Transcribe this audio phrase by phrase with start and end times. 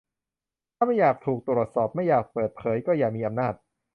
[0.75, 3.53] ถ้าไม่อยากถูกตรวจสอบ ไม่อยากเปิดเผย ก็อย่ามีอำนาจ